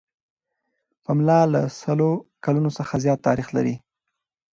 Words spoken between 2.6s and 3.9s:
څخه زیات تاریخ لري.